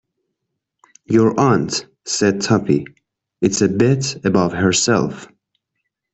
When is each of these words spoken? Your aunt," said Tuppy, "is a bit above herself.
Your 1.05 1.39
aunt," 1.39 1.85
said 2.05 2.41
Tuppy, 2.41 2.85
"is 3.39 3.61
a 3.61 3.67
bit 3.69 4.25
above 4.25 4.51
herself. 4.51 5.27